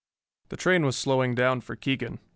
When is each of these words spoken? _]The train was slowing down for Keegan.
_]The 0.49 0.57
train 0.57 0.83
was 0.83 0.97
slowing 0.97 1.35
down 1.35 1.61
for 1.61 1.75
Keegan. 1.75 2.17